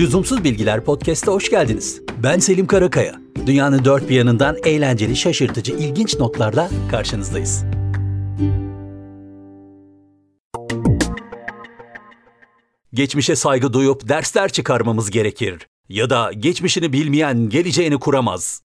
[0.00, 2.02] Lüzumsuz Bilgiler Podcast'a hoş geldiniz.
[2.22, 3.20] Ben Selim Karakaya.
[3.46, 7.64] Dünyanın dört bir yanından eğlenceli, şaşırtıcı, ilginç notlarla karşınızdayız.
[12.92, 15.66] Geçmişe saygı duyup dersler çıkarmamız gerekir.
[15.88, 18.62] Ya da geçmişini bilmeyen geleceğini kuramaz.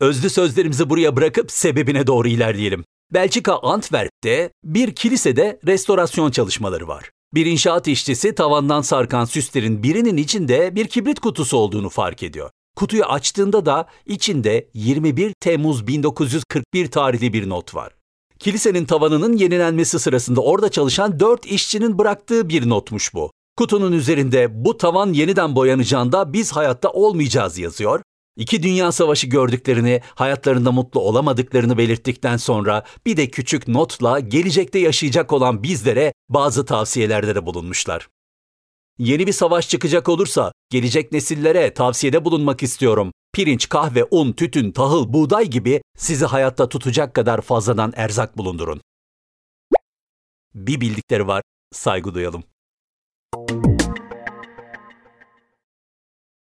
[0.00, 2.84] Özlü sözlerimizi buraya bırakıp sebebine doğru ilerleyelim.
[3.12, 7.10] Belçika Antwerp'te bir kilisede restorasyon çalışmaları var.
[7.36, 12.50] Bir inşaat işçisi tavandan sarkan süslerin birinin içinde bir kibrit kutusu olduğunu fark ediyor.
[12.76, 17.92] Kutuyu açtığında da içinde 21 Temmuz 1941 tarihli bir not var.
[18.38, 23.30] Kilisenin tavanının yenilenmesi sırasında orada çalışan 4 işçinin bıraktığı bir notmuş bu.
[23.56, 28.00] Kutunun üzerinde bu tavan yeniden boyanacağında biz hayatta olmayacağız yazıyor
[28.36, 35.32] İki dünya savaşı gördüklerini, hayatlarında mutlu olamadıklarını belirttikten sonra bir de küçük notla gelecekte yaşayacak
[35.32, 38.08] olan bizlere bazı tavsiyelerde de bulunmuşlar.
[38.98, 43.12] Yeni bir savaş çıkacak olursa gelecek nesillere tavsiyede bulunmak istiyorum.
[43.32, 48.80] Pirinç, kahve, un, tütün, tahıl, buğday gibi sizi hayatta tutacak kadar fazladan erzak bulundurun.
[50.54, 51.42] Bir bildikleri var,
[51.72, 52.44] saygı duyalım.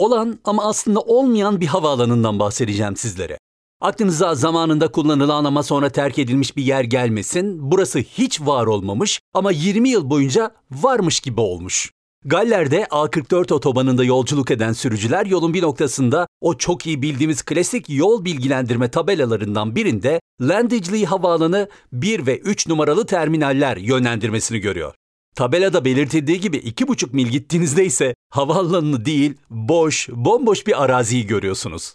[0.00, 3.38] Olan ama aslında olmayan bir havaalanından bahsedeceğim sizlere.
[3.80, 7.70] Aklınıza zamanında kullanılan ama sonra terk edilmiş bir yer gelmesin.
[7.70, 11.90] Burası hiç var olmamış ama 20 yıl boyunca varmış gibi olmuş.
[12.24, 18.24] Galler'de A44 otobanında yolculuk eden sürücüler yolun bir noktasında o çok iyi bildiğimiz klasik yol
[18.24, 24.94] bilgilendirme tabelalarından birinde Landingsley Havaalanı 1 ve 3 numaralı terminaller yönlendirmesini görüyor.
[25.36, 31.94] Tabelada belirtildiği gibi iki buçuk mil gittiğinizde ise havaalanını değil, boş, bomboş bir araziyi görüyorsunuz.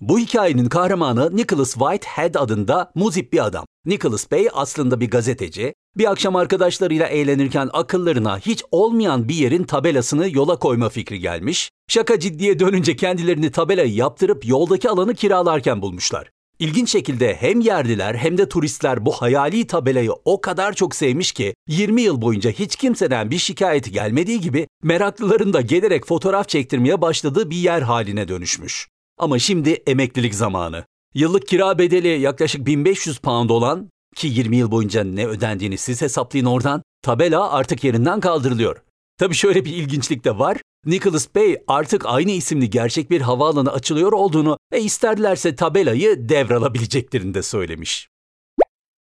[0.00, 3.64] Bu hikayenin kahramanı Nicholas Whitehead adında muzip bir adam.
[3.86, 5.74] Nicholas Bey aslında bir gazeteci.
[5.96, 11.70] Bir akşam arkadaşlarıyla eğlenirken akıllarına hiç olmayan bir yerin tabelasını yola koyma fikri gelmiş.
[11.88, 16.30] Şaka ciddiye dönünce kendilerini tabelayı yaptırıp yoldaki alanı kiralarken bulmuşlar.
[16.58, 21.54] İlginç şekilde hem yerliler hem de turistler bu hayali tabelayı o kadar çok sevmiş ki
[21.68, 27.50] 20 yıl boyunca hiç kimseden bir şikayeti gelmediği gibi meraklıların da gelerek fotoğraf çektirmeye başladığı
[27.50, 28.88] bir yer haline dönüşmüş.
[29.18, 30.84] Ama şimdi emeklilik zamanı.
[31.14, 36.46] Yıllık kira bedeli yaklaşık 1500 pound olan ki 20 yıl boyunca ne ödendiğini siz hesaplayın
[36.46, 38.76] oradan, tabela artık yerinden kaldırılıyor.
[39.18, 40.58] Tabii şöyle bir ilginçlik de var.
[40.86, 47.42] Nicholas Bey artık aynı isimli gerçek bir havaalanı açılıyor olduğunu ve isterlerse tabelayı devralabileceklerini de
[47.42, 48.08] söylemiş.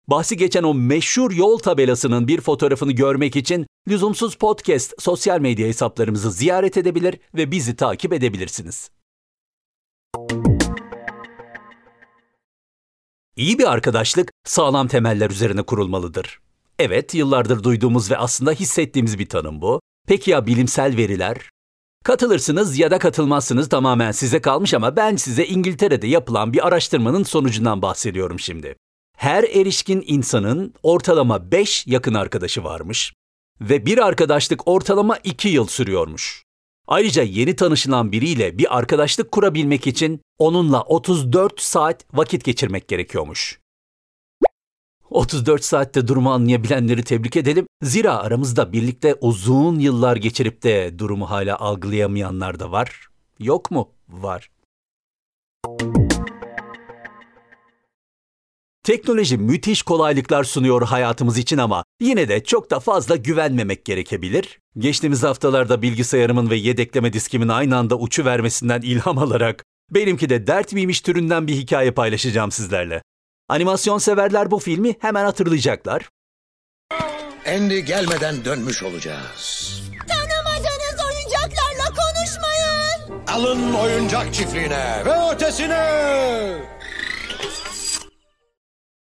[0.07, 6.31] Bahsi geçen o meşhur yol tabelasının bir fotoğrafını görmek için Lüzumsuz Podcast sosyal medya hesaplarımızı
[6.31, 8.91] ziyaret edebilir ve bizi takip edebilirsiniz.
[13.35, 16.39] İyi bir arkadaşlık sağlam temeller üzerine kurulmalıdır.
[16.79, 19.81] Evet, yıllardır duyduğumuz ve aslında hissettiğimiz bir tanım bu.
[20.07, 21.49] Peki ya bilimsel veriler?
[22.03, 27.81] Katılırsınız ya da katılmazsınız tamamen size kalmış ama ben size İngiltere'de yapılan bir araştırmanın sonucundan
[27.81, 28.75] bahsediyorum şimdi.
[29.17, 33.13] Her erişkin insanın ortalama 5 yakın arkadaşı varmış
[33.61, 36.43] ve bir arkadaşlık ortalama 2 yıl sürüyormuş.
[36.87, 43.59] Ayrıca yeni tanışılan biriyle bir arkadaşlık kurabilmek için onunla 34 saat vakit geçirmek gerekiyormuş.
[45.09, 47.67] 34 saatte durumu anlayabilenleri tebrik edelim.
[47.83, 53.07] Zira aramızda birlikte uzun yıllar geçirip de durumu hala algılayamayanlar da var.
[53.39, 53.89] Yok mu?
[54.09, 54.49] Var.
[58.83, 64.59] Teknoloji müthiş kolaylıklar sunuyor hayatımız için ama yine de çok da fazla güvenmemek gerekebilir.
[64.77, 70.73] Geçtiğimiz haftalarda bilgisayarımın ve yedekleme diskimin aynı anda uçu vermesinden ilham alarak benimki de dert
[70.73, 73.01] miymiş türünden bir hikaye paylaşacağım sizlerle.
[73.49, 76.09] Animasyon severler bu filmi hemen hatırlayacaklar.
[77.47, 79.81] Andy gelmeden dönmüş olacağız.
[80.07, 83.25] Tanımadığınız oyuncaklarla konuşmayın.
[83.27, 85.87] Alın oyuncak çiftliğine ve ötesine.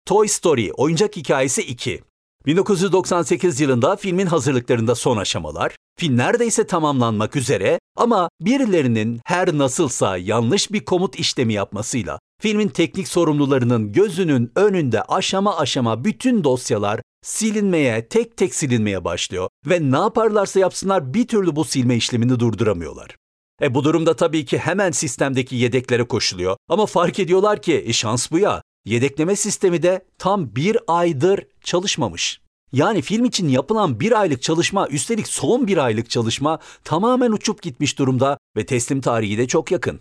[0.07, 2.03] Toy Story Oyuncak Hikayesi 2
[2.49, 10.73] 1998 yılında filmin hazırlıklarında son aşamalar, film neredeyse tamamlanmak üzere ama birilerinin her nasılsa yanlış
[10.73, 18.37] bir komut işlemi yapmasıyla filmin teknik sorumlularının gözünün önünde aşama aşama bütün dosyalar silinmeye, tek
[18.37, 23.17] tek silinmeye başlıyor ve ne yaparlarsa yapsınlar bir türlü bu silme işlemini durduramıyorlar.
[23.63, 28.31] E bu durumda tabii ki hemen sistemdeki yedeklere koşuluyor ama fark ediyorlar ki e şans
[28.31, 32.41] bu ya yedekleme sistemi de tam bir aydır çalışmamış.
[32.73, 37.99] Yani film için yapılan bir aylık çalışma, üstelik son bir aylık çalışma tamamen uçup gitmiş
[37.99, 40.01] durumda ve teslim tarihi de çok yakın.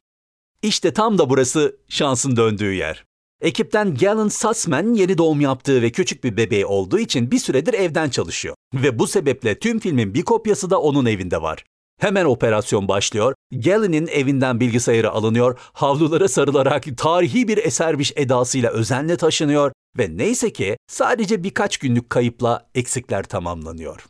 [0.62, 3.06] İşte tam da burası şansın döndüğü yer.
[3.42, 8.10] Ekipten Galen Sussman yeni doğum yaptığı ve küçük bir bebeği olduğu için bir süredir evden
[8.10, 8.56] çalışıyor.
[8.74, 11.64] Ve bu sebeple tüm filmin bir kopyası da onun evinde var.
[12.00, 13.34] Hemen operasyon başlıyor.
[13.52, 20.77] Galen'in evinden bilgisayarı alınıyor, havlulara sarılarak tarihi bir esermiş edasıyla özenle taşınıyor ve neyse ki
[20.88, 24.05] sadece birkaç günlük kayıpla eksikler tamamlanıyor.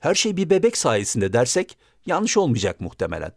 [0.00, 3.32] Her şey bir bebek sayesinde dersek yanlış olmayacak muhtemelen.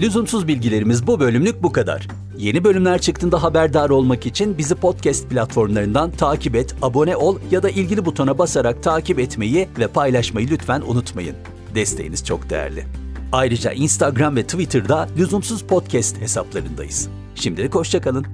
[0.00, 2.08] Lüzumsuz bilgilerimiz bu bölümlük bu kadar.
[2.38, 7.70] Yeni bölümler çıktığında haberdar olmak için bizi podcast platformlarından takip et, abone ol ya da
[7.70, 11.36] ilgili butona basarak takip etmeyi ve paylaşmayı lütfen unutmayın.
[11.74, 13.01] Desteğiniz çok değerli.
[13.32, 17.08] Ayrıca Instagram ve Twitter'da lüzumsuz podcast hesaplarındayız.
[17.34, 18.26] Şimdilik hoşçakalın.